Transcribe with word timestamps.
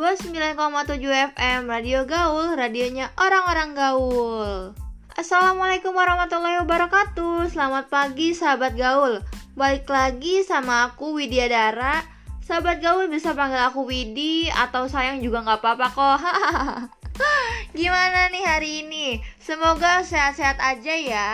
99,7 0.00 1.36
FM 1.36 1.68
Radio 1.68 2.08
Gaul, 2.08 2.56
radionya 2.56 3.12
orang-orang 3.20 3.76
gaul. 3.76 4.72
Assalamualaikum 5.12 5.92
warahmatullahi 5.92 6.64
wabarakatuh. 6.64 7.52
Selamat 7.52 7.92
pagi 7.92 8.32
sahabat 8.32 8.80
gaul. 8.80 9.20
Balik 9.60 9.84
lagi 9.92 10.40
sama 10.40 10.88
aku 10.88 11.20
Widya 11.20 11.52
Dara. 11.52 12.00
Sahabat 12.40 12.80
gaul 12.80 13.12
bisa 13.12 13.36
panggil 13.36 13.60
aku 13.60 13.84
Widi 13.84 14.48
atau 14.48 14.88
sayang 14.88 15.20
juga 15.20 15.44
nggak 15.44 15.60
apa-apa 15.60 15.86
kok. 15.92 16.18
Gimana 17.76 18.32
nih 18.32 18.44
hari 18.48 18.70
ini? 18.88 19.20
Semoga 19.36 20.00
sehat-sehat 20.00 20.64
aja 20.64 20.96
ya. 20.96 21.28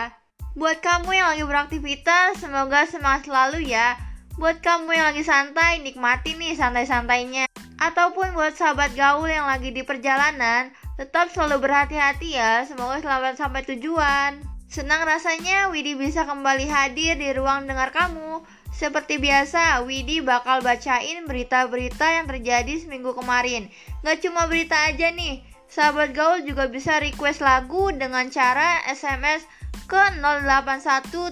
Buat 0.59 0.83
kamu 0.83 1.15
yang 1.15 1.31
lagi 1.31 1.47
beraktivitas, 1.47 2.43
semoga 2.43 2.83
semangat 2.83 3.31
selalu 3.31 3.63
ya. 3.63 3.95
Buat 4.35 4.59
kamu 4.59 4.91
yang 4.91 5.15
lagi 5.15 5.23
santai, 5.23 5.79
nikmati 5.79 6.35
nih 6.35 6.59
santai-santainya. 6.59 7.46
Ataupun 7.77 8.33
buat 8.33 8.57
sahabat 8.57 8.97
gaul 8.97 9.29
yang 9.29 9.45
lagi 9.45 9.69
di 9.69 9.85
perjalanan, 9.85 10.73
tetap 10.97 11.29
selalu 11.29 11.61
berhati-hati 11.61 12.33
ya. 12.33 12.65
Semoga 12.65 12.97
selamat 13.05 13.37
sampai 13.37 13.61
tujuan. 13.69 14.41
Senang 14.65 15.05
rasanya 15.05 15.69
Widi 15.69 15.93
bisa 15.93 16.25
kembali 16.25 16.65
hadir 16.65 17.21
di 17.21 17.29
ruang 17.37 17.69
dengar 17.69 17.93
kamu. 17.93 18.41
Seperti 18.73 19.21
biasa, 19.21 19.85
Widi 19.85 20.25
bakal 20.25 20.65
bacain 20.65 21.29
berita-berita 21.29 22.17
yang 22.17 22.25
terjadi 22.25 22.81
seminggu 22.81 23.13
kemarin. 23.13 23.69
Gak 24.01 24.25
cuma 24.25 24.49
berita 24.49 24.89
aja 24.89 25.13
nih, 25.13 25.45
sahabat 25.69 26.17
gaul 26.17 26.41
juga 26.49 26.65
bisa 26.69 26.97
request 26.97 27.45
lagu 27.45 27.93
dengan 27.93 28.25
cara 28.33 28.81
SMS 28.89 29.45
ke 29.85 30.01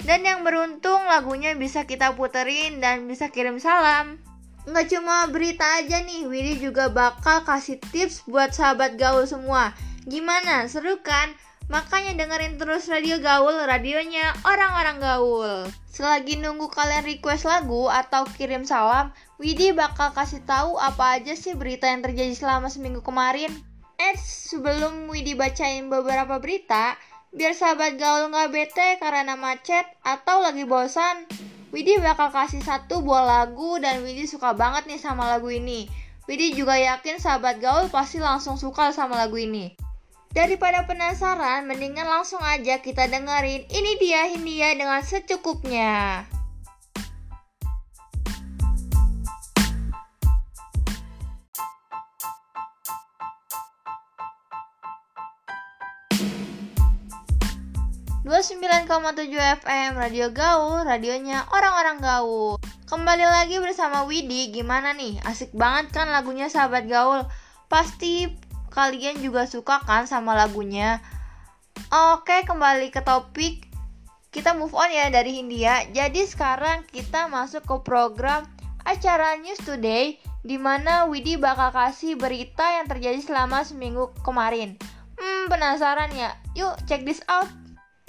Dan 0.00 0.24
yang 0.24 0.40
beruntung 0.46 1.04
lagunya 1.04 1.52
bisa 1.52 1.84
kita 1.84 2.16
puterin 2.16 2.80
dan 2.80 3.04
bisa 3.04 3.28
kirim 3.28 3.60
salam. 3.60 4.16
Nggak 4.64 4.92
cuma 4.92 5.28
berita 5.28 5.64
aja 5.80 6.00
nih, 6.00 6.24
Widi 6.28 6.60
juga 6.60 6.88
bakal 6.88 7.44
kasih 7.44 7.80
tips 7.92 8.24
buat 8.24 8.52
sahabat 8.52 8.96
gaul 8.96 9.24
semua. 9.28 9.72
Gimana, 10.08 10.68
seru 10.68 11.00
kan? 11.04 11.32
Makanya 11.70 12.18
dengerin 12.18 12.58
terus 12.58 12.90
Radio 12.90 13.22
Gaul, 13.22 13.54
radionya 13.62 14.34
orang-orang 14.42 14.98
gaul. 14.98 15.70
Selagi 15.86 16.42
nunggu 16.42 16.66
kalian 16.66 17.06
request 17.06 17.46
lagu 17.46 17.86
atau 17.86 18.26
kirim 18.34 18.66
salam, 18.66 19.14
Widi 19.38 19.70
bakal 19.70 20.10
kasih 20.10 20.42
tahu 20.42 20.74
apa 20.82 21.22
aja 21.22 21.38
sih 21.38 21.54
berita 21.54 21.86
yang 21.86 22.02
terjadi 22.02 22.34
selama 22.34 22.66
seminggu 22.66 23.06
kemarin. 23.06 23.54
Eh, 24.00 24.16
sebelum 24.16 25.12
Widi 25.12 25.36
bacain 25.36 25.92
beberapa 25.92 26.40
berita, 26.40 26.96
biar 27.36 27.52
sahabat 27.52 28.00
gaul 28.00 28.32
nggak 28.32 28.48
bete 28.48 28.88
karena 28.96 29.36
macet 29.36 29.84
atau 30.00 30.40
lagi 30.40 30.64
bosan, 30.64 31.28
Widi 31.68 32.00
bakal 32.00 32.32
kasih 32.32 32.64
satu 32.64 33.04
buah 33.04 33.28
lagu 33.28 33.76
dan 33.76 34.00
Widi 34.00 34.24
suka 34.24 34.56
banget 34.56 34.88
nih 34.88 34.96
sama 34.96 35.28
lagu 35.28 35.52
ini. 35.52 35.84
Widi 36.24 36.56
juga 36.56 36.80
yakin 36.80 37.20
sahabat 37.20 37.60
gaul 37.60 37.92
pasti 37.92 38.16
langsung 38.24 38.56
suka 38.56 38.88
sama 38.96 39.20
lagu 39.20 39.36
ini. 39.36 39.76
Daripada 40.32 40.88
penasaran, 40.88 41.68
mendingan 41.68 42.08
langsung 42.08 42.40
aja 42.40 42.80
kita 42.80 43.04
dengerin 43.04 43.68
ini 43.68 43.92
dia 44.00 44.32
Hindia 44.32 44.72
dengan 44.80 45.04
secukupnya. 45.04 46.24
29,7 58.30 59.26
FM 59.58 59.98
Radio 59.98 60.30
Gaul, 60.30 60.86
radionya 60.86 61.50
orang-orang 61.50 61.98
gaul. 61.98 62.62
Kembali 62.86 63.26
lagi 63.26 63.58
bersama 63.58 64.06
Widi, 64.06 64.54
gimana 64.54 64.94
nih? 64.94 65.18
Asik 65.26 65.50
banget 65.50 65.90
kan 65.90 66.14
lagunya 66.14 66.46
sahabat 66.46 66.86
gaul? 66.86 67.26
Pasti 67.66 68.30
kalian 68.70 69.18
juga 69.18 69.50
suka 69.50 69.82
kan 69.82 70.06
sama 70.06 70.38
lagunya? 70.38 71.02
Oke, 71.90 72.46
kembali 72.46 72.94
ke 72.94 73.02
topik. 73.02 73.66
Kita 74.30 74.54
move 74.54 74.78
on 74.78 74.94
ya 74.94 75.10
dari 75.10 75.42
India. 75.42 75.82
Jadi 75.90 76.22
sekarang 76.22 76.86
kita 76.86 77.26
masuk 77.26 77.66
ke 77.66 77.82
program 77.82 78.46
acara 78.86 79.42
News 79.42 79.58
Today 79.58 80.22
di 80.46 80.54
mana 80.54 81.10
Widi 81.10 81.34
bakal 81.34 81.74
kasih 81.74 82.14
berita 82.14 82.62
yang 82.78 82.86
terjadi 82.86 83.18
selama 83.26 83.66
seminggu 83.66 84.14
kemarin. 84.22 84.78
Hmm, 85.18 85.50
penasaran 85.50 86.14
ya? 86.14 86.38
Yuk, 86.54 86.78
check 86.86 87.02
this 87.02 87.26
out. 87.26 87.59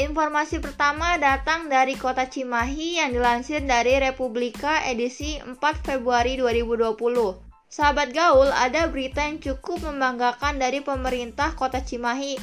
Informasi 0.02 0.58
pertama 0.58 1.14
datang 1.22 1.70
dari 1.70 1.94
kota 1.94 2.26
Cimahi 2.26 2.98
yang 2.98 3.14
dilansir 3.14 3.62
dari 3.62 4.02
Republika 4.02 4.82
edisi 4.90 5.38
4 5.38 5.62
Februari 5.86 6.42
2020. 6.42 6.98
Sahabat 7.70 8.10
gaul, 8.10 8.50
ada 8.50 8.90
berita 8.90 9.22
yang 9.22 9.38
cukup 9.38 9.86
membanggakan 9.86 10.58
dari 10.58 10.82
pemerintah 10.82 11.54
kota 11.54 11.86
Cimahi 11.86 12.34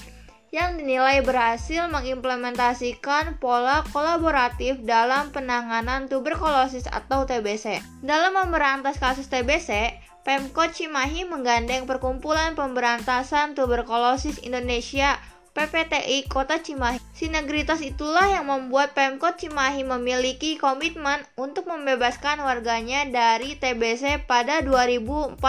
yang 0.54 0.78
dinilai 0.78 1.18
berhasil 1.26 1.90
mengimplementasikan 1.90 3.42
pola 3.42 3.82
kolaboratif 3.90 4.78
dalam 4.86 5.34
penanganan 5.34 6.06
tuberkulosis 6.06 6.86
atau 6.86 7.26
TBC. 7.26 7.82
Dalam 8.06 8.38
memberantas 8.38 9.02
kasus 9.02 9.26
TBC, 9.26 9.98
Pemkot 10.22 10.78
Cimahi 10.78 11.26
menggandeng 11.26 11.90
Perkumpulan 11.90 12.54
Pemberantasan 12.54 13.58
Tuberkulosis 13.58 14.38
Indonesia 14.46 15.18
PPTI 15.58 16.30
Kota 16.30 16.62
Cimahi. 16.62 17.02
Sinergitas 17.10 17.82
itulah 17.82 18.30
yang 18.30 18.46
membuat 18.46 18.94
Pemkot 18.94 19.42
Cimahi 19.42 19.82
memiliki 19.82 20.54
komitmen 20.54 21.18
untuk 21.34 21.66
membebaskan 21.66 22.38
warganya 22.46 23.02
dari 23.10 23.58
TBC 23.58 24.22
pada 24.30 24.62
2048. 24.62 25.42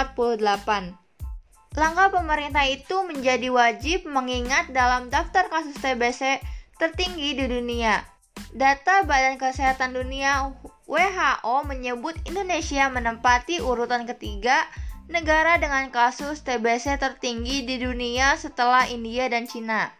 Langkah 1.77 2.09
pemerintah 2.09 2.65
itu 2.65 3.05
menjadi 3.05 3.53
wajib 3.53 4.09
mengingat 4.09 4.73
dalam 4.73 5.13
daftar 5.13 5.45
kasus 5.45 5.77
TBC 5.77 6.41
tertinggi 6.81 7.37
di 7.37 7.45
dunia. 7.45 8.01
Data 8.49 9.05
Badan 9.05 9.37
Kesehatan 9.37 9.93
Dunia 9.93 10.57
WHO 10.89 11.55
menyebut 11.69 12.17
Indonesia 12.25 12.89
menempati 12.89 13.61
urutan 13.61 14.09
ketiga 14.09 14.65
negara 15.05 15.61
dengan 15.61 15.93
kasus 15.93 16.41
TBC 16.41 16.97
tertinggi 16.97 17.61
di 17.61 17.77
dunia 17.77 18.33
setelah 18.41 18.89
India 18.89 19.29
dan 19.29 19.45
Cina. 19.45 19.98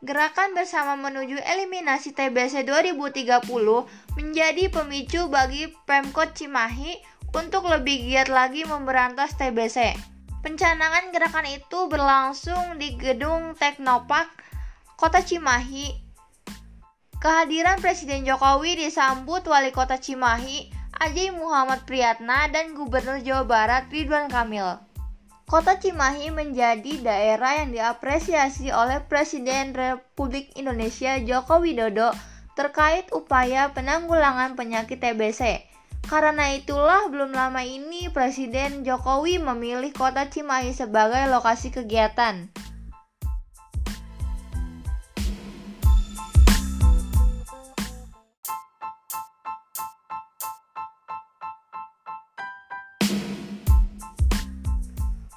Gerakan 0.00 0.56
bersama 0.56 0.96
menuju 0.96 1.36
eliminasi 1.44 2.16
TBC 2.16 2.64
2030 2.64 3.44
menjadi 4.16 4.64
pemicu 4.72 5.28
bagi 5.28 5.68
Pemkot 5.84 6.32
Cimahi 6.32 6.96
untuk 7.36 7.68
lebih 7.68 8.08
giat 8.08 8.32
lagi 8.32 8.64
memberantas 8.64 9.36
TBC. 9.36 9.92
Pencanangan 10.40 11.12
gerakan 11.12 11.44
itu 11.52 11.84
berlangsung 11.92 12.80
di 12.80 12.96
Gedung 12.96 13.52
Teknopark, 13.52 14.32
Kota 14.96 15.20
Cimahi. 15.20 15.92
Kehadiran 17.20 17.84
Presiden 17.84 18.24
Jokowi 18.24 18.80
disambut 18.80 19.44
Wali 19.44 19.68
Kota 19.68 20.00
Cimahi, 20.00 20.72
Ajay 20.96 21.28
Muhammad 21.28 21.84
Priyatna, 21.84 22.48
dan 22.48 22.72
Gubernur 22.72 23.20
Jawa 23.20 23.44
Barat 23.44 23.84
Ridwan 23.92 24.32
Kamil. 24.32 24.80
Kota 25.50 25.82
Cimahi 25.82 26.30
menjadi 26.30 27.02
daerah 27.02 27.58
yang 27.58 27.74
diapresiasi 27.74 28.70
oleh 28.70 29.02
Presiden 29.02 29.74
Republik 29.74 30.54
Indonesia 30.54 31.18
Joko 31.18 31.58
Widodo 31.58 32.14
terkait 32.54 33.10
upaya 33.10 33.66
penanggulangan 33.74 34.54
penyakit 34.54 35.02
TBC. 35.02 35.66
Karena 36.06 36.54
itulah 36.54 37.10
belum 37.10 37.34
lama 37.34 37.66
ini 37.66 38.06
Presiden 38.14 38.86
Jokowi 38.86 39.42
memilih 39.42 39.90
kota 39.90 40.30
Cimahi 40.30 40.70
sebagai 40.70 41.26
lokasi 41.26 41.74
kegiatan. 41.74 42.46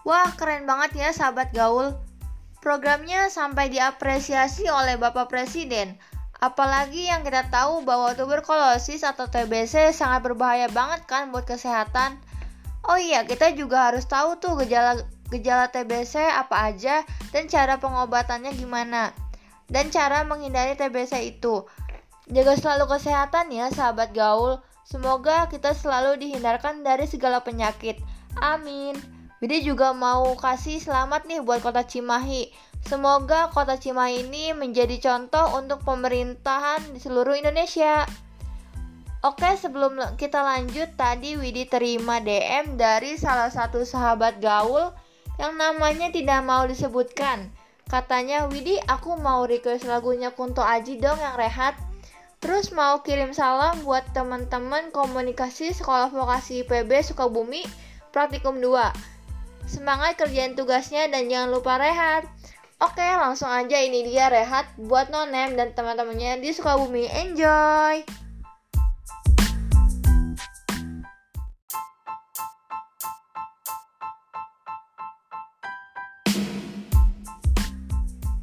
Wah, 0.04 0.36
keren 0.36 0.68
banget 0.68 1.00
ya 1.00 1.10
sahabat 1.16 1.56
gaul. 1.56 1.96
Programnya 2.60 3.32
sampai 3.32 3.72
diapresiasi 3.72 4.68
oleh 4.68 5.00
Bapak 5.00 5.32
Presiden. 5.32 5.96
Apalagi 6.44 7.08
yang 7.08 7.24
kita 7.24 7.48
tahu 7.48 7.88
bahwa 7.88 8.12
tuberkulosis 8.12 9.08
atau 9.08 9.32
TBC 9.32 9.96
sangat 9.96 10.28
berbahaya 10.28 10.68
banget 10.68 11.08
kan 11.08 11.32
buat 11.32 11.48
kesehatan. 11.48 12.20
Oh 12.84 13.00
iya, 13.00 13.24
kita 13.24 13.56
juga 13.56 13.88
harus 13.88 14.04
tahu 14.04 14.36
tuh 14.44 14.60
gejala 14.60 15.08
gejala 15.32 15.72
TBC 15.72 16.20
apa 16.20 16.68
aja 16.68 17.08
dan 17.32 17.48
cara 17.48 17.80
pengobatannya 17.80 18.52
gimana. 18.60 19.16
Dan 19.72 19.88
cara 19.88 20.28
menghindari 20.28 20.76
TBC 20.76 21.40
itu. 21.40 21.64
Jaga 22.28 22.60
selalu 22.60 22.92
kesehatan 22.92 23.56
ya 23.56 23.72
sahabat 23.72 24.12
gaul. 24.12 24.60
Semoga 24.84 25.48
kita 25.48 25.72
selalu 25.72 26.20
dihindarkan 26.20 26.84
dari 26.84 27.08
segala 27.08 27.40
penyakit. 27.40 28.04
Amin. 28.44 29.23
Widi 29.44 29.60
juga 29.60 29.92
mau 29.92 30.40
kasih 30.40 30.80
selamat 30.80 31.28
nih 31.28 31.44
buat 31.44 31.60
kota 31.60 31.84
Cimahi. 31.84 32.48
Semoga 32.88 33.52
kota 33.52 33.76
Cimahi 33.76 34.24
ini 34.24 34.56
menjadi 34.56 34.96
contoh 35.04 35.60
untuk 35.60 35.84
pemerintahan 35.84 36.80
di 36.96 37.00
seluruh 37.04 37.36
Indonesia. 37.36 38.08
Oke, 39.20 39.52
sebelum 39.60 40.00
kita 40.16 40.40
lanjut, 40.40 40.96
tadi 40.96 41.36
Widi 41.36 41.68
terima 41.68 42.24
DM 42.24 42.80
dari 42.80 43.20
salah 43.20 43.52
satu 43.52 43.84
sahabat 43.84 44.40
gaul 44.40 44.96
yang 45.36 45.60
namanya 45.60 46.08
tidak 46.08 46.40
mau 46.48 46.64
disebutkan. 46.64 47.52
Katanya, 47.92 48.48
Widi 48.48 48.80
aku 48.88 49.20
mau 49.20 49.44
request 49.44 49.84
lagunya 49.84 50.32
Kunto 50.32 50.64
Aji 50.64 51.04
dong 51.04 51.20
yang 51.20 51.36
rehat. 51.36 51.76
Terus 52.40 52.72
mau 52.72 53.04
kirim 53.04 53.36
salam 53.36 53.84
buat 53.84 54.08
teman-teman 54.16 54.96
komunikasi 54.96 55.76
Sekolah 55.76 56.08
Vokasi 56.16 56.64
IPB 56.64 57.12
Sukabumi 57.12 57.68
Praktikum 58.16 58.64
2. 58.64 59.13
Semangat 59.64 60.20
kerjain 60.20 60.54
tugasnya 60.60 61.08
dan 61.08 61.32
jangan 61.32 61.50
lupa 61.56 61.80
rehat. 61.80 62.28
Oke, 62.84 63.00
langsung 63.00 63.48
aja 63.48 63.80
ini 63.80 64.04
dia 64.04 64.28
rehat 64.28 64.68
buat 64.76 65.08
Nonem 65.08 65.56
dan 65.56 65.72
teman-temannya 65.72 66.44
di 66.44 66.52
Sukabumi. 66.52 67.08
Enjoy! 67.08 68.04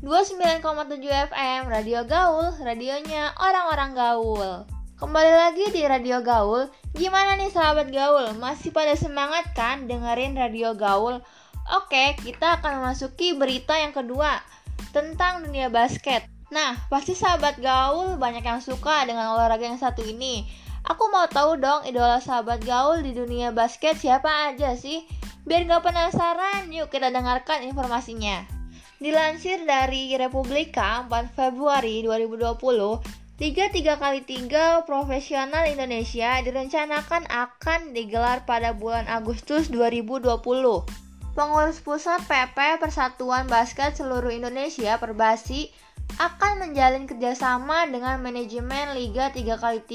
Dua 0.00 0.26
tujuh 0.26 1.12
FM 1.30 1.70
Radio 1.70 2.02
Gaul, 2.02 2.50
radionya 2.64 3.36
orang-orang 3.38 3.94
gaul. 3.94 4.79
Kembali 5.00 5.32
lagi 5.32 5.64
di 5.72 5.80
Radio 5.88 6.20
Gaul. 6.20 6.68
Gimana 6.92 7.32
nih 7.40 7.48
sahabat 7.48 7.88
Gaul? 7.88 8.36
Masih 8.36 8.68
pada 8.68 8.92
semangat 8.92 9.48
kan 9.56 9.88
dengerin 9.88 10.36
Radio 10.36 10.76
Gaul? 10.76 11.24
Oke, 11.72 12.20
kita 12.20 12.60
akan 12.60 12.84
memasuki 12.84 13.32
berita 13.32 13.80
yang 13.80 13.96
kedua 13.96 14.44
tentang 14.92 15.40
dunia 15.48 15.72
basket. 15.72 16.28
Nah, 16.52 16.76
pasti 16.92 17.16
sahabat 17.16 17.56
Gaul 17.64 18.20
banyak 18.20 18.44
yang 18.44 18.60
suka 18.60 19.08
dengan 19.08 19.32
olahraga 19.32 19.72
yang 19.72 19.80
satu 19.80 20.04
ini. 20.04 20.44
Aku 20.84 21.08
mau 21.08 21.24
tahu 21.32 21.56
dong 21.56 21.88
idola 21.88 22.20
sahabat 22.20 22.60
Gaul 22.60 23.00
di 23.00 23.16
dunia 23.16 23.56
basket 23.56 23.96
siapa 23.96 24.52
aja 24.52 24.76
sih? 24.76 25.08
Biar 25.48 25.64
gak 25.64 25.80
penasaran, 25.80 26.68
yuk 26.68 26.92
kita 26.92 27.08
dengarkan 27.08 27.64
informasinya. 27.64 28.44
Dilansir 29.00 29.64
dari 29.64 30.12
Republika 30.20 31.08
4 31.08 31.32
Februari 31.32 32.04
2020, 32.04 33.19
Liga 33.40 33.72
3x3 33.72 34.52
profesional 34.84 35.64
Indonesia 35.64 36.44
direncanakan 36.44 37.24
akan 37.24 37.96
digelar 37.96 38.44
pada 38.44 38.76
bulan 38.76 39.08
Agustus 39.08 39.72
2020. 39.72 40.28
Pengurus 41.32 41.80
pusat 41.80 42.20
PP 42.28 42.76
Persatuan 42.76 43.48
Basket 43.48 43.96
Seluruh 43.96 44.28
Indonesia 44.28 45.00
Perbasi 45.00 45.72
akan 46.20 46.68
menjalin 46.68 47.08
kerjasama 47.08 47.88
dengan 47.88 48.20
manajemen 48.20 48.92
Liga 48.92 49.32
3x3 49.32 49.88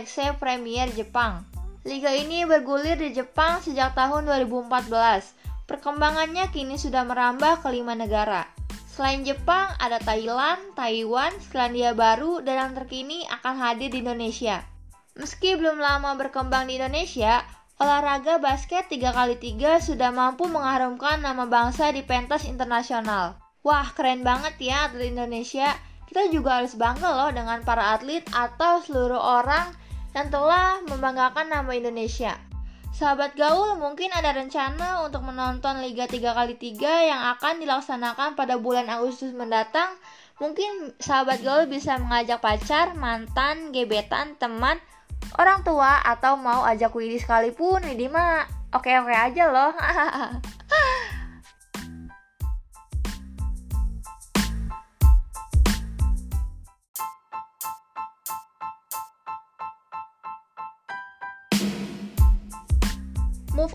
XC 0.00 0.40
Premier 0.40 0.88
Jepang. 0.96 1.44
Liga 1.84 2.16
ini 2.16 2.48
bergulir 2.48 2.96
di 2.96 3.12
Jepang 3.12 3.60
sejak 3.60 3.92
tahun 3.92 4.24
2014. 4.24 4.72
Perkembangannya 5.68 6.48
kini 6.48 6.80
sudah 6.80 7.04
merambah 7.04 7.60
ke 7.60 7.68
lima 7.76 7.92
negara. 7.92 8.55
Selain 8.96 9.20
Jepang, 9.28 9.76
ada 9.76 10.00
Thailand, 10.00 10.72
Taiwan, 10.72 11.28
Selandia 11.44 11.92
Baru, 11.92 12.40
dan 12.40 12.56
yang 12.56 12.72
terkini 12.72 13.28
akan 13.28 13.60
hadir 13.60 13.92
di 13.92 14.00
Indonesia. 14.00 14.64
Meski 15.20 15.52
belum 15.52 15.76
lama 15.76 16.16
berkembang 16.16 16.64
di 16.64 16.80
Indonesia, 16.80 17.44
olahraga 17.76 18.40
basket 18.40 18.88
3x3 18.88 19.84
sudah 19.84 20.08
mampu 20.16 20.48
mengharumkan 20.48 21.20
nama 21.20 21.44
bangsa 21.44 21.92
di 21.92 22.08
pentas 22.08 22.48
internasional. 22.48 23.36
Wah, 23.60 23.84
keren 23.92 24.24
banget 24.24 24.56
ya 24.64 24.88
atlet 24.88 25.12
Indonesia. 25.12 25.76
Kita 26.08 26.32
juga 26.32 26.64
harus 26.64 26.72
bangga 26.72 27.20
loh 27.20 27.30
dengan 27.36 27.60
para 27.68 27.92
atlet 27.92 28.24
atau 28.32 28.80
seluruh 28.80 29.20
orang 29.20 29.76
yang 30.16 30.32
telah 30.32 30.80
membanggakan 30.88 31.52
nama 31.52 31.68
Indonesia. 31.76 32.32
Sahabat 32.96 33.36
Gaul 33.36 33.76
mungkin 33.76 34.08
ada 34.08 34.32
rencana 34.32 35.04
untuk 35.04 35.20
menonton 35.20 35.84
Liga 35.84 36.08
3x3 36.08 36.80
yang 36.80 37.20
akan 37.36 37.60
dilaksanakan 37.60 38.40
pada 38.40 38.56
bulan 38.56 38.88
Agustus 38.88 39.36
mendatang. 39.36 40.00
Mungkin 40.40 40.96
sahabat 40.96 41.44
Gaul 41.44 41.68
bisa 41.68 42.00
mengajak 42.00 42.40
pacar, 42.40 42.96
mantan, 42.96 43.68
gebetan, 43.76 44.40
teman, 44.40 44.80
orang 45.36 45.60
tua 45.60 46.00
atau 46.08 46.40
mau 46.40 46.64
ajak 46.64 46.88
Widi 46.96 47.20
sekalipun. 47.20 47.84
Widi 47.84 48.08
mah 48.08 48.48
oke-oke 48.72 49.12
aja 49.12 49.44
loh. 49.52 49.76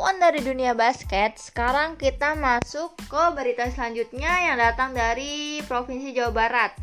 on 0.01 0.17
dari 0.17 0.41
dunia 0.41 0.73
basket, 0.73 1.37
sekarang 1.37 1.93
kita 1.93 2.33
masuk 2.33 2.97
ke 3.05 3.23
berita 3.37 3.69
selanjutnya 3.69 4.49
yang 4.49 4.57
datang 4.57 4.97
dari 4.97 5.61
Provinsi 5.69 6.09
Jawa 6.17 6.33
Barat. 6.33 6.73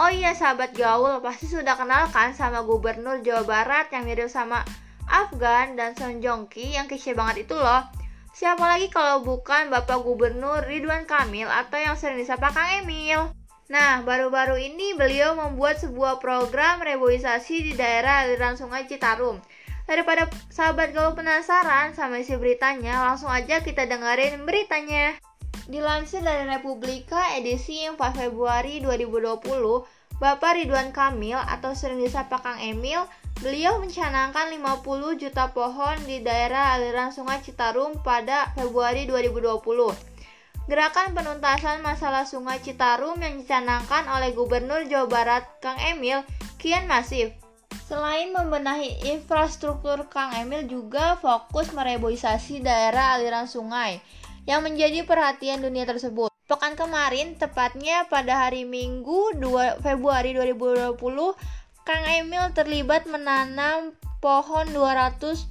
Oh 0.00 0.08
iya 0.08 0.32
sahabat 0.32 0.72
gaul, 0.72 1.20
pasti 1.20 1.52
sudah 1.52 1.76
kenal 1.76 2.08
kan 2.08 2.32
sama 2.32 2.64
gubernur 2.64 3.20
Jawa 3.20 3.44
Barat 3.44 3.92
yang 3.92 4.08
mirip 4.08 4.32
sama 4.32 4.64
Afgan 5.04 5.76
dan 5.76 5.92
Son 6.00 6.24
Jongki 6.24 6.80
yang 6.80 6.88
kece 6.88 7.12
banget 7.12 7.44
itu 7.44 7.56
loh. 7.56 7.84
Siapa 8.32 8.64
lagi 8.64 8.88
kalau 8.88 9.20
bukan 9.20 9.68
Bapak 9.68 10.04
Gubernur 10.04 10.64
Ridwan 10.64 11.04
Kamil 11.04 11.48
atau 11.48 11.76
yang 11.76 11.96
sering 11.96 12.20
disapa 12.20 12.52
Kang 12.52 12.84
Emil. 12.84 13.32
Nah, 13.68 14.00
baru-baru 14.04 14.60
ini 14.60 14.96
beliau 14.96 15.36
membuat 15.36 15.80
sebuah 15.80 16.20
program 16.20 16.84
reboisasi 16.84 17.68
di 17.68 17.72
daerah 17.76 18.24
aliran 18.24 18.56
sungai 18.56 18.84
Citarum 18.84 19.40
Daripada 19.86 20.26
sahabat 20.50 20.90
gaul 20.90 21.14
penasaran 21.14 21.94
sama 21.94 22.18
isi 22.18 22.34
beritanya, 22.34 23.06
langsung 23.06 23.30
aja 23.30 23.62
kita 23.62 23.86
dengerin 23.86 24.42
beritanya. 24.42 25.14
Dilansir 25.70 26.26
dari 26.26 26.46
Republika 26.46 27.38
edisi 27.38 27.86
4 27.86 27.94
Februari 28.14 28.82
2020, 28.82 29.46
Bapak 30.18 30.58
Ridwan 30.58 30.90
Kamil 30.90 31.38
atau 31.38 31.70
sering 31.78 32.02
disapa 32.02 32.42
Kang 32.42 32.58
Emil, 32.58 33.06
beliau 33.38 33.78
mencanangkan 33.78 34.50
50 34.50 35.22
juta 35.22 35.54
pohon 35.54 35.94
di 36.02 36.18
daerah 36.18 36.74
aliran 36.74 37.14
Sungai 37.14 37.38
Citarum 37.46 37.94
pada 38.02 38.50
Februari 38.58 39.06
2020. 39.06 39.62
Gerakan 40.66 41.14
penuntasan 41.14 41.78
masalah 41.78 42.26
Sungai 42.26 42.58
Citarum 42.58 43.22
yang 43.22 43.38
dicanangkan 43.38 44.10
oleh 44.10 44.34
Gubernur 44.34 44.82
Jawa 44.90 45.06
Barat 45.06 45.46
Kang 45.62 45.78
Emil 45.78 46.26
kian 46.58 46.90
masif. 46.90 47.45
Selain 47.86 48.34
membenahi 48.34 49.14
infrastruktur, 49.14 50.10
Kang 50.10 50.34
Emil 50.34 50.66
juga 50.66 51.14
fokus 51.22 51.70
mereboisasi 51.70 52.58
daerah 52.58 53.14
aliran 53.14 53.46
sungai 53.46 54.02
yang 54.42 54.66
menjadi 54.66 55.06
perhatian 55.06 55.62
dunia 55.62 55.86
tersebut. 55.86 56.26
Pekan 56.50 56.74
kemarin, 56.74 57.38
tepatnya 57.38 58.10
pada 58.10 58.42
hari 58.42 58.66
Minggu 58.66 59.38
2 59.38 59.86
Februari 59.86 60.34
2020, 60.34 60.98
Kang 61.86 62.04
Emil 62.10 62.50
terlibat 62.58 63.06
menanam 63.06 63.94
pohon 64.18 64.66
220.000 64.74 65.46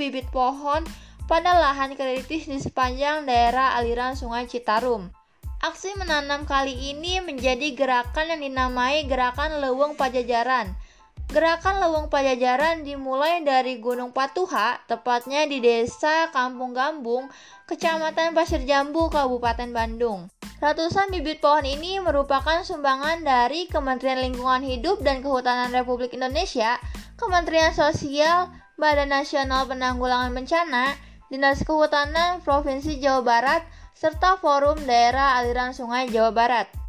bibit 0.00 0.24
pohon 0.32 0.80
pada 1.28 1.60
lahan 1.60 1.92
kritis 1.92 2.48
di 2.48 2.56
sepanjang 2.56 3.28
daerah 3.28 3.76
aliran 3.76 4.16
sungai 4.16 4.48
Citarum. 4.48 5.12
Aksi 5.60 5.92
menanam 6.00 6.48
kali 6.48 6.96
ini 6.96 7.20
menjadi 7.20 7.76
gerakan 7.76 8.32
yang 8.32 8.40
dinamai 8.40 9.04
Gerakan 9.04 9.60
Leweng 9.60 9.92
Pajajaran– 9.92 10.72
Gerakan 11.32 11.80
Leweng 11.80 12.12
Pajajaran 12.12 12.84
dimulai 12.84 13.40
dari 13.40 13.80
Gunung 13.80 14.12
Patuha, 14.12 14.84
tepatnya 14.84 15.48
di 15.48 15.64
Desa 15.64 16.28
Kampung 16.28 16.76
Gambung, 16.76 17.32
Kecamatan 17.64 18.36
Pasir 18.36 18.60
Jambu, 18.68 19.08
Kabupaten 19.08 19.72
Bandung. 19.72 20.28
Ratusan 20.60 21.08
bibit 21.08 21.40
pohon 21.40 21.64
ini 21.64 21.96
merupakan 21.96 22.60
sumbangan 22.60 23.24
dari 23.24 23.64
Kementerian 23.72 24.20
Lingkungan 24.20 24.64
Hidup 24.68 25.00
dan 25.00 25.24
Kehutanan 25.24 25.72
Republik 25.72 26.12
Indonesia, 26.12 26.76
Kementerian 27.16 27.72
Sosial, 27.72 28.52
Badan 28.76 29.08
Nasional 29.08 29.64
Penanggulangan 29.64 30.36
Bencana, 30.36 30.92
Dinas 31.32 31.64
Kehutanan 31.64 32.44
Provinsi 32.44 33.00
Jawa 33.00 33.24
Barat, 33.24 33.62
serta 33.96 34.36
Forum 34.36 34.76
Daerah 34.84 35.40
Aliran 35.40 35.72
Sungai 35.72 36.12
Jawa 36.12 36.36
Barat. 36.36 36.83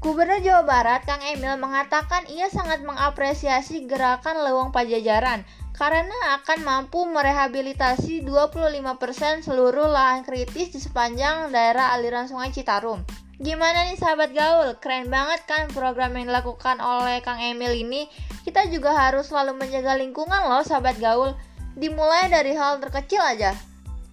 Gubernur 0.00 0.40
Jawa 0.40 0.64
Barat, 0.64 1.04
Kang 1.04 1.20
Emil, 1.20 1.60
mengatakan 1.60 2.24
ia 2.32 2.48
sangat 2.48 2.80
mengapresiasi 2.80 3.84
gerakan 3.84 4.40
Leweng 4.40 4.72
Pajajaran 4.72 5.44
karena 5.76 6.40
akan 6.40 6.64
mampu 6.64 7.04
merehabilitasi 7.04 8.24
25% 8.24 9.44
seluruh 9.44 9.92
lahan 9.92 10.24
kritis 10.24 10.72
di 10.72 10.80
sepanjang 10.80 11.52
daerah 11.52 11.92
aliran 11.92 12.24
sungai 12.32 12.48
Citarum. 12.48 13.04
Gimana 13.44 13.92
nih 13.92 14.00
sahabat 14.00 14.32
gaul? 14.32 14.72
Keren 14.80 15.12
banget 15.12 15.44
kan 15.44 15.68
program 15.68 16.16
yang 16.16 16.32
dilakukan 16.32 16.80
oleh 16.80 17.20
Kang 17.20 17.36
Emil 17.36 17.76
ini? 17.76 18.08
Kita 18.40 18.72
juga 18.72 18.96
harus 18.96 19.28
selalu 19.28 19.60
menjaga 19.60 20.00
lingkungan 20.00 20.48
loh 20.48 20.64
sahabat 20.64 20.96
gaul. 20.96 21.36
Dimulai 21.76 22.32
dari 22.32 22.56
hal 22.56 22.80
terkecil 22.80 23.20
aja. 23.20 23.52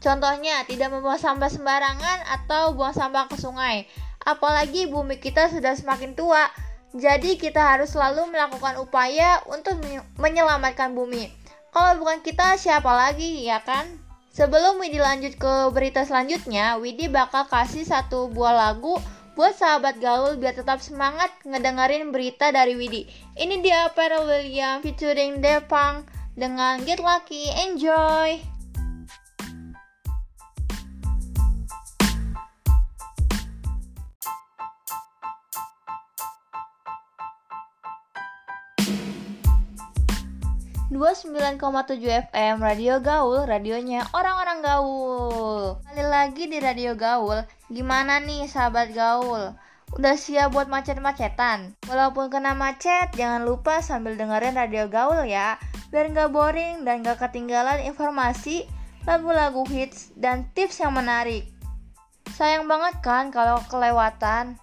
Contohnya, 0.04 0.68
tidak 0.68 0.92
membuang 0.92 1.20
sampah 1.20 1.48
sembarangan 1.48 2.28
atau 2.28 2.76
buang 2.76 2.92
sampah 2.92 3.32
ke 3.32 3.40
sungai. 3.40 3.88
Apalagi 4.28 4.92
bumi 4.92 5.24
kita 5.24 5.48
sudah 5.48 5.72
semakin 5.80 6.12
tua, 6.12 6.52
jadi 6.92 7.40
kita 7.40 7.64
harus 7.64 7.96
selalu 7.96 8.28
melakukan 8.28 8.76
upaya 8.76 9.40
untuk 9.48 9.80
menyelamatkan 10.20 10.92
bumi. 10.92 11.32
Kalau 11.72 11.96
bukan 12.04 12.20
kita, 12.20 12.60
siapa 12.60 12.92
lagi, 12.92 13.48
ya 13.48 13.64
kan? 13.64 13.88
Sebelum 14.36 14.84
Widi 14.84 15.00
lanjut 15.00 15.40
ke 15.40 15.72
berita 15.72 16.04
selanjutnya, 16.04 16.76
Widi 16.76 17.08
bakal 17.08 17.48
kasih 17.48 17.88
satu 17.88 18.28
buah 18.28 18.54
lagu 18.54 19.00
buat 19.38 19.54
sahabat 19.54 20.02
gaul 20.02 20.36
biar 20.42 20.58
tetap 20.58 20.82
semangat 20.82 21.30
ngedengerin 21.46 22.10
berita 22.10 22.50
dari 22.50 22.74
Widi. 22.74 23.06
Ini 23.38 23.62
dia 23.62 23.90
Pharrell 23.94 24.26
Williams 24.26 24.82
featuring 24.82 25.40
Depang 25.40 26.04
dengan 26.34 26.82
Get 26.86 27.02
Lucky. 27.02 27.50
Enjoy! 27.70 28.57
29,7 40.98 42.34
FM 42.34 42.58
Radio 42.58 42.98
Gaul, 42.98 43.46
radionya 43.46 44.02
orang-orang 44.18 44.66
gaul. 44.66 45.78
Kali 45.86 46.02
lagi 46.02 46.50
di 46.50 46.58
Radio 46.58 46.98
Gaul, 46.98 47.46
gimana 47.70 48.18
nih 48.18 48.50
sahabat 48.50 48.98
gaul? 48.98 49.54
Udah 49.94 50.18
siap 50.18 50.58
buat 50.58 50.66
macet-macetan? 50.66 51.78
Walaupun 51.86 52.34
kena 52.34 52.58
macet, 52.58 53.14
jangan 53.14 53.46
lupa 53.46 53.86
sambil 53.86 54.18
dengerin 54.18 54.58
Radio 54.58 54.90
Gaul 54.90 55.30
ya, 55.30 55.62
biar 55.94 56.10
nggak 56.10 56.34
boring 56.34 56.82
dan 56.82 57.06
nggak 57.06 57.22
ketinggalan 57.22 57.86
informasi, 57.86 58.66
lagu-lagu 59.06 59.70
hits, 59.70 60.18
dan 60.18 60.50
tips 60.58 60.82
yang 60.82 60.98
menarik. 60.98 61.46
Sayang 62.34 62.66
banget 62.66 63.06
kan 63.06 63.30
kalau 63.30 63.62
kelewatan? 63.70 64.58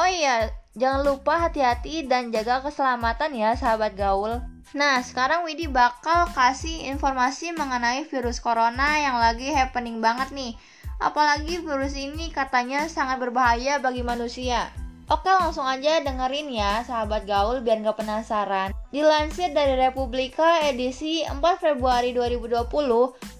Oh 0.00 0.08
iya, 0.08 0.48
jangan 0.80 1.04
lupa 1.04 1.44
hati-hati 1.44 2.08
dan 2.08 2.32
jaga 2.32 2.64
keselamatan 2.64 3.36
ya 3.36 3.52
sahabat 3.52 3.92
gaul. 4.00 4.53
Nah, 4.74 5.06
sekarang 5.06 5.46
Widi 5.46 5.70
bakal 5.70 6.26
kasih 6.34 6.90
informasi 6.90 7.54
mengenai 7.54 8.10
virus 8.10 8.42
corona 8.42 8.98
yang 8.98 9.22
lagi 9.22 9.54
happening 9.54 10.02
banget 10.02 10.34
nih. 10.34 10.58
Apalagi 10.98 11.62
virus 11.62 11.94
ini 11.94 12.34
katanya 12.34 12.90
sangat 12.90 13.22
berbahaya 13.22 13.78
bagi 13.78 14.02
manusia. 14.02 14.74
Oke 15.06 15.30
langsung 15.30 15.62
aja 15.62 16.02
dengerin 16.02 16.50
ya 16.50 16.82
sahabat 16.82 17.22
gaul 17.22 17.62
biar 17.62 17.86
gak 17.86 18.02
penasaran. 18.02 18.74
Dilansir 18.90 19.54
dari 19.54 19.78
Republika 19.78 20.66
edisi 20.66 21.22
4 21.22 21.38
Februari 21.60 22.10
2020 22.10 22.66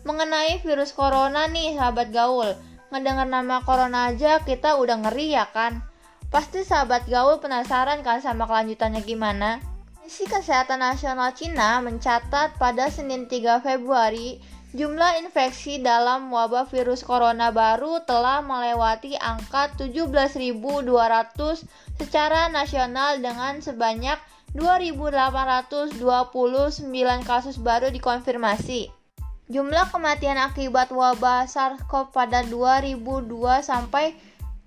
mengenai 0.06 0.62
virus 0.62 0.94
corona 0.94 1.50
nih 1.50 1.74
sahabat 1.74 2.14
gaul. 2.14 2.54
Ngedengar 2.94 3.26
nama 3.26 3.58
corona 3.66 4.14
aja 4.14 4.38
kita 4.38 4.78
udah 4.78 5.02
ngeri 5.02 5.34
ya 5.34 5.50
kan? 5.50 5.82
Pasti 6.30 6.62
sahabat 6.62 7.10
gaul 7.10 7.42
penasaran 7.42 8.06
kan 8.06 8.22
sama 8.22 8.46
kelanjutannya 8.46 9.02
gimana? 9.02 9.73
Komisi 10.04 10.28
Kesehatan 10.28 10.84
Nasional 10.84 11.32
Cina 11.32 11.80
mencatat 11.80 12.60
pada 12.60 12.92
Senin 12.92 13.24
3 13.24 13.64
Februari 13.64 14.36
jumlah 14.76 15.16
infeksi 15.24 15.80
dalam 15.80 16.28
wabah 16.28 16.68
virus 16.68 17.00
corona 17.00 17.48
baru 17.48 18.04
telah 18.04 18.44
melewati 18.44 19.16
angka 19.16 19.72
17.200 19.80 20.84
secara 21.96 22.52
nasional 22.52 23.16
dengan 23.16 23.64
sebanyak 23.64 24.20
2.829 24.52 25.96
kasus 27.24 27.56
baru 27.56 27.88
dikonfirmasi. 27.88 28.92
Jumlah 29.48 29.88
kematian 29.88 30.36
akibat 30.36 30.92
wabah 30.92 31.48
SARS-CoV 31.48 32.12
pada 32.12 32.44
2002 32.44 33.24
sampai 33.64 34.12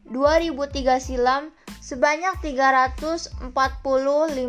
2003 0.10 0.98
silam 0.98 1.54
sebanyak 1.88 2.36
345 2.44 3.48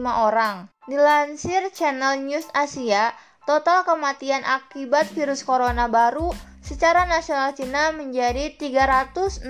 orang. 0.02 0.66
Dilansir 0.90 1.71
channel 1.71 2.18
News 2.26 2.50
Asia, 2.50 3.14
total 3.47 3.87
kematian 3.87 4.42
akibat 4.42 5.07
virus 5.14 5.47
corona 5.47 5.87
baru 5.87 6.35
secara 6.59 7.07
nasional 7.07 7.54
Cina 7.54 7.95
menjadi 7.95 8.59
361. 8.59 9.47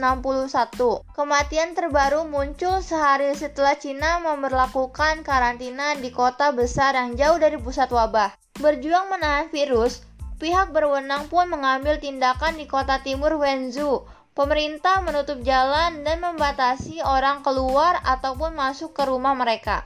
Kematian 1.16 1.72
terbaru 1.72 2.28
muncul 2.28 2.84
sehari 2.84 3.32
setelah 3.32 3.80
Cina 3.80 4.20
memperlakukan 4.20 5.24
karantina 5.24 5.96
di 5.96 6.12
kota 6.12 6.52
besar 6.52 6.92
yang 6.92 7.16
jauh 7.16 7.40
dari 7.40 7.56
pusat 7.56 7.88
wabah. 7.88 8.36
Berjuang 8.60 9.08
menahan 9.16 9.48
virus, 9.48 10.04
pihak 10.36 10.76
berwenang 10.76 11.32
pun 11.32 11.48
mengambil 11.48 11.96
tindakan 11.96 12.60
di 12.60 12.68
kota 12.68 13.00
timur 13.00 13.40
Wenzhou 13.40 14.17
Pemerintah 14.38 15.02
menutup 15.02 15.42
jalan 15.42 16.06
dan 16.06 16.22
membatasi 16.22 17.02
orang 17.02 17.42
keluar 17.42 17.98
ataupun 18.06 18.54
masuk 18.54 18.94
ke 18.94 19.02
rumah 19.02 19.34
mereka. 19.34 19.82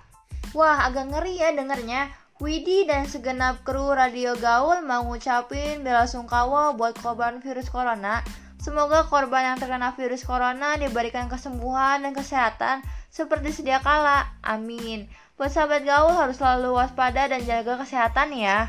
Wah, 0.53 0.85
agak 0.85 1.09
ngeri 1.09 1.41
ya 1.41 1.57
dengernya. 1.57 2.13
Widi 2.37 2.85
dan 2.85 3.09
segenap 3.09 3.65
kru 3.65 3.97
Radio 3.97 4.37
Gaul 4.37 4.85
mau 4.85 5.09
ngucapin 5.09 5.81
bela 5.81 6.05
sungkawa 6.05 6.77
buat 6.77 6.93
korban 7.01 7.41
virus 7.41 7.73
corona. 7.73 8.21
Semoga 8.61 9.09
korban 9.09 9.57
yang 9.57 9.57
terkena 9.57 9.97
virus 9.97 10.21
corona 10.21 10.77
diberikan 10.77 11.33
kesembuhan 11.33 12.05
dan 12.05 12.13
kesehatan 12.13 12.85
seperti 13.09 13.57
sedia 13.57 13.81
kala. 13.81 14.37
Amin. 14.45 15.09
Buat 15.41 15.49
sahabat 15.49 15.89
gaul 15.89 16.13
harus 16.13 16.37
selalu 16.37 16.77
waspada 16.77 17.25
dan 17.25 17.41
jaga 17.49 17.81
kesehatan 17.81 18.37
ya. 18.37 18.69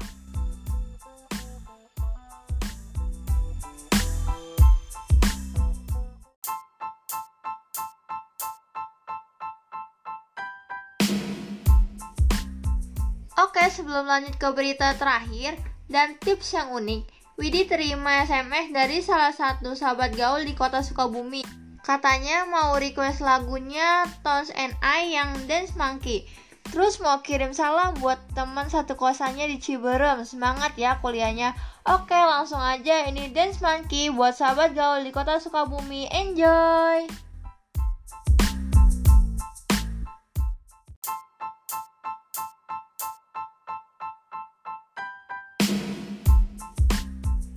Sebelum 13.74 14.06
lanjut 14.06 14.38
ke 14.38 14.48
berita 14.54 14.94
terakhir 14.94 15.58
dan 15.90 16.14
tips 16.22 16.54
yang 16.54 16.70
unik, 16.70 17.10
Widi 17.34 17.66
terima 17.66 18.22
SMS 18.22 18.70
dari 18.70 19.02
salah 19.02 19.34
satu 19.34 19.74
sahabat 19.74 20.14
gaul 20.14 20.46
di 20.46 20.54
kota 20.54 20.86
Sukabumi. 20.86 21.42
Katanya 21.82 22.46
mau 22.46 22.78
request 22.78 23.26
lagunya 23.26 24.06
Tones 24.22 24.54
and 24.54 24.78
I 24.86 25.18
yang 25.18 25.34
Dance 25.50 25.74
Monkey. 25.74 26.30
Terus 26.70 27.02
mau 27.02 27.20
kirim 27.26 27.52
salam 27.52 27.98
buat 28.00 28.22
teman 28.38 28.70
satu 28.70 28.96
kosannya 28.96 29.50
di 29.50 29.58
Ciberem. 29.58 30.24
Semangat 30.24 30.78
ya 30.78 31.02
kuliahnya. 31.02 31.58
Oke, 31.84 32.16
langsung 32.16 32.62
aja 32.62 33.10
ini 33.10 33.34
Dance 33.34 33.60
Monkey 33.60 34.14
buat 34.14 34.38
sahabat 34.38 34.78
gaul 34.78 35.02
di 35.04 35.12
kota 35.12 35.42
Sukabumi. 35.42 36.08
Enjoy! 36.14 37.33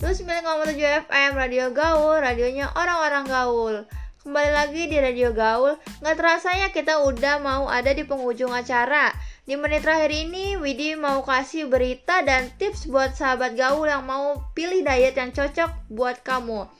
99,7 0.07 1.03
FM 1.11 1.35
Radio 1.35 1.67
Gaul, 1.75 2.23
radionya 2.23 2.71
orang-orang 2.79 3.27
gaul. 3.27 3.75
Kembali 4.23 4.51
lagi 4.55 4.87
di 4.87 4.95
Radio 5.03 5.35
Gaul, 5.35 5.75
nggak 5.99 6.15
terasa 6.15 6.55
ya 6.55 6.71
kita 6.71 7.03
udah 7.03 7.43
mau 7.43 7.67
ada 7.67 7.91
di 7.91 8.07
penghujung 8.07 8.55
acara. 8.55 9.11
Di 9.43 9.59
menit 9.59 9.83
terakhir 9.83 10.15
ini, 10.15 10.55
Widi 10.55 10.95
mau 10.95 11.27
kasih 11.27 11.67
berita 11.67 12.23
dan 12.23 12.47
tips 12.55 12.87
buat 12.87 13.19
sahabat 13.19 13.59
gaul 13.59 13.83
yang 13.83 14.07
mau 14.07 14.47
pilih 14.55 14.79
diet 14.79 15.19
yang 15.19 15.35
cocok 15.35 15.75
buat 15.91 16.23
kamu. 16.23 16.71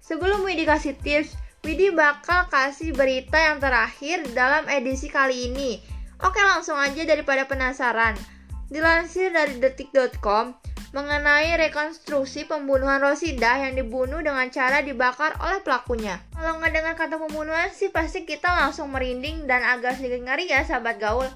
Sebelum 0.00 0.40
Widi 0.40 0.64
kasih 0.64 0.96
tips, 1.04 1.36
Widi 1.60 1.92
bakal 1.92 2.48
kasih 2.48 2.96
berita 2.96 3.36
yang 3.36 3.60
terakhir 3.60 4.24
dalam 4.32 4.64
edisi 4.72 5.12
kali 5.12 5.52
ini. 5.52 5.84
Oke 6.24 6.40
langsung 6.40 6.80
aja 6.80 7.04
daripada 7.04 7.44
penasaran. 7.44 8.16
Dilansir 8.72 9.36
dari 9.36 9.60
detik.com, 9.60 10.56
mengenai 10.90 11.54
rekonstruksi 11.54 12.50
pembunuhan 12.50 12.98
Rosida 12.98 13.62
yang 13.62 13.78
dibunuh 13.78 14.18
dengan 14.18 14.50
cara 14.50 14.82
dibakar 14.82 15.38
oleh 15.38 15.62
pelakunya. 15.62 16.18
Kalau 16.34 16.58
nggak 16.58 16.72
dengar 16.74 16.94
kata 16.98 17.14
pembunuhan 17.14 17.70
sih 17.70 17.94
pasti 17.94 18.26
kita 18.26 18.50
langsung 18.50 18.90
merinding 18.90 19.46
dan 19.46 19.62
agak 19.62 20.02
sedikit 20.02 20.26
ngeri 20.26 20.50
ya 20.50 20.66
sahabat 20.66 20.98
gaul. 20.98 21.30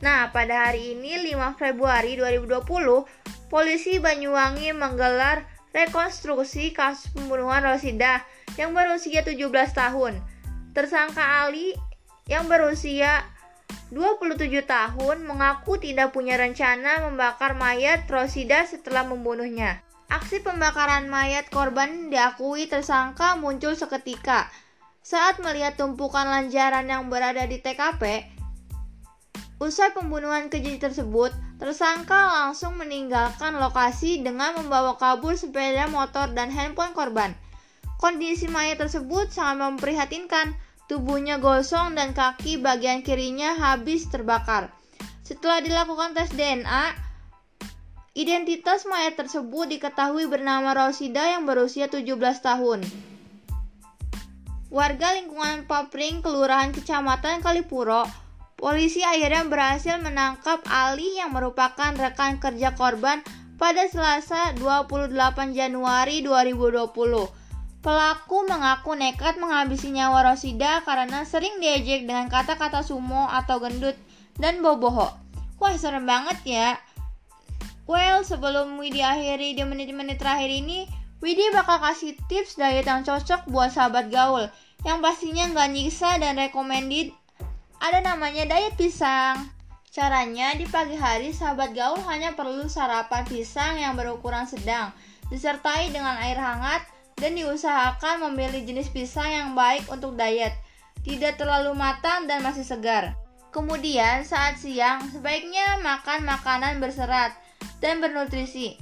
Nah, 0.00 0.32
pada 0.32 0.68
hari 0.68 0.96
ini 0.96 1.32
5 1.32 1.56
Februari 1.60 2.16
2020, 2.16 3.04
polisi 3.52 4.00
Banyuwangi 4.00 4.72
menggelar 4.72 5.44
rekonstruksi 5.76 6.72
kasus 6.72 7.12
pembunuhan 7.12 7.60
Rosida 7.60 8.24
yang 8.56 8.72
berusia 8.72 9.20
17 9.20 9.36
tahun. 9.76 10.16
Tersangka 10.72 11.44
Ali 11.44 11.76
yang 12.24 12.48
berusia 12.48 13.26
27 13.92 14.48
tahun 14.64 15.28
mengaku 15.28 15.76
tidak 15.76 16.16
punya 16.16 16.40
rencana 16.40 17.04
membakar 17.04 17.52
mayat 17.52 18.08
Rosida 18.08 18.64
setelah 18.64 19.04
membunuhnya. 19.04 19.84
Aksi 20.08 20.40
pembakaran 20.40 21.10
mayat 21.10 21.48
korban 21.52 22.08
diakui 22.08 22.70
tersangka 22.70 23.36
muncul 23.36 23.76
seketika. 23.76 24.48
Saat 25.04 25.42
melihat 25.44 25.76
tumpukan 25.76 26.24
lanjaran 26.24 26.88
yang 26.88 27.12
berada 27.12 27.44
di 27.44 27.60
TKP, 27.60 28.24
usai 29.60 29.92
pembunuhan 29.92 30.48
keji 30.48 30.80
tersebut, 30.80 31.32
tersangka 31.60 32.32
langsung 32.40 32.80
meninggalkan 32.80 33.56
lokasi 33.60 34.24
dengan 34.24 34.56
membawa 34.56 34.96
kabur 34.96 35.36
sepeda 35.36 35.92
motor 35.92 36.32
dan 36.32 36.48
handphone 36.48 36.96
korban. 36.96 37.36
Kondisi 38.00 38.48
mayat 38.48 38.80
tersebut 38.80 39.32
sangat 39.32 39.60
memprihatinkan. 39.60 40.56
Tubuhnya 40.94 41.42
gosong 41.42 41.98
dan 41.98 42.14
kaki 42.14 42.62
bagian 42.62 43.02
kirinya 43.02 43.58
habis 43.58 44.06
terbakar. 44.06 44.70
Setelah 45.26 45.58
dilakukan 45.58 46.14
tes 46.14 46.30
DNA, 46.30 46.94
identitas 48.14 48.86
mayat 48.86 49.18
tersebut 49.18 49.74
diketahui 49.74 50.30
bernama 50.30 50.70
Rosida 50.70 51.34
yang 51.34 51.50
berusia 51.50 51.90
17 51.90 52.14
tahun. 52.38 52.86
Warga 54.70 55.18
lingkungan 55.18 55.66
Papring, 55.66 56.22
Kelurahan 56.22 56.70
Kecamatan 56.70 57.42
Kalipuro, 57.42 58.06
polisi 58.54 59.02
akhirnya 59.02 59.50
berhasil 59.50 59.98
menangkap 59.98 60.62
Ali 60.70 61.18
yang 61.18 61.34
merupakan 61.34 61.90
rekan 61.90 62.38
kerja 62.38 62.70
korban 62.78 63.18
pada 63.58 63.90
Selasa 63.90 64.54
28 64.62 65.10
Januari 65.58 66.22
2020. 66.22 67.43
Pelaku 67.84 68.48
mengaku 68.48 68.96
nekat 68.96 69.36
menghabisi 69.36 69.92
nyawa 69.92 70.32
Rosida 70.32 70.80
karena 70.88 71.20
sering 71.28 71.60
diejek 71.60 72.08
dengan 72.08 72.32
kata-kata 72.32 72.80
sumo 72.80 73.28
atau 73.28 73.60
gendut 73.60 73.92
dan 74.40 74.64
boboho. 74.64 75.12
Wah 75.60 75.74
serem 75.76 76.08
banget 76.08 76.40
ya. 76.48 76.80
Well, 77.84 78.24
sebelum 78.24 78.80
Widi 78.80 79.04
akhiri 79.04 79.52
di 79.52 79.60
menit-menit 79.68 80.16
terakhir 80.16 80.48
ini, 80.48 80.88
Widi 81.20 81.44
bakal 81.52 81.76
kasih 81.84 82.16
tips 82.24 82.56
diet 82.56 82.88
yang 82.88 83.04
cocok 83.04 83.52
buat 83.52 83.68
sahabat 83.68 84.08
gaul 84.08 84.48
yang 84.88 85.04
pastinya 85.04 85.44
nggak 85.52 85.68
nyiksa 85.76 86.16
dan 86.16 86.40
recommended. 86.40 87.12
Ada 87.84 88.00
namanya 88.00 88.48
diet 88.48 88.80
pisang. 88.80 89.52
Caranya 89.92 90.56
di 90.56 90.64
pagi 90.64 90.96
hari 90.96 91.36
sahabat 91.36 91.76
gaul 91.76 92.00
hanya 92.08 92.32
perlu 92.32 92.64
sarapan 92.64 93.28
pisang 93.28 93.76
yang 93.76 93.92
berukuran 93.92 94.48
sedang 94.48 94.88
disertai 95.28 95.92
dengan 95.92 96.16
air 96.24 96.40
hangat 96.40 96.93
dan 97.18 97.38
diusahakan 97.38 98.30
memilih 98.30 98.64
jenis 98.66 98.90
pisang 98.90 99.30
yang 99.30 99.50
baik 99.54 99.86
untuk 99.90 100.18
diet, 100.18 100.54
tidak 101.04 101.36
terlalu 101.36 101.76
matang 101.76 102.26
dan 102.26 102.40
masih 102.40 102.64
segar. 102.66 103.14
Kemudian 103.54 104.26
saat 104.26 104.58
siang 104.58 104.98
sebaiknya 105.14 105.78
makan 105.78 106.26
makanan 106.26 106.82
berserat 106.82 107.30
dan 107.78 108.02
bernutrisi 108.02 108.74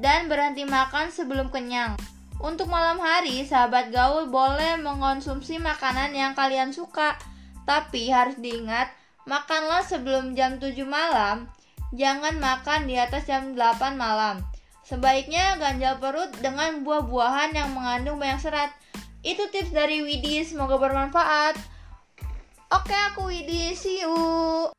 dan 0.00 0.32
berhenti 0.32 0.64
makan 0.64 1.12
sebelum 1.12 1.52
kenyang. 1.52 1.94
Untuk 2.40 2.72
malam 2.72 2.96
hari, 2.96 3.44
sahabat 3.44 3.92
gaul 3.92 4.32
boleh 4.32 4.80
mengonsumsi 4.80 5.60
makanan 5.60 6.16
yang 6.16 6.32
kalian 6.32 6.72
suka, 6.72 7.20
tapi 7.68 8.08
harus 8.08 8.40
diingat, 8.40 8.88
makanlah 9.28 9.84
sebelum 9.84 10.32
jam 10.32 10.56
7 10.56 10.72
malam, 10.88 11.52
jangan 11.92 12.40
makan 12.40 12.88
di 12.88 12.96
atas 12.96 13.28
jam 13.28 13.52
8 13.52 14.00
malam. 14.00 14.40
Sebaiknya 14.90 15.54
ganjal 15.62 16.02
perut 16.02 16.34
dengan 16.42 16.82
buah-buahan 16.82 17.54
yang 17.54 17.70
mengandung 17.78 18.18
banyak 18.18 18.42
serat. 18.42 18.74
Itu 19.22 19.46
tips 19.46 19.70
dari 19.70 20.02
Widi, 20.02 20.42
semoga 20.42 20.82
bermanfaat. 20.82 21.54
Oke, 22.74 22.96
aku 23.14 23.30
Widi, 23.30 23.70
see 23.78 24.02
you. 24.02 24.74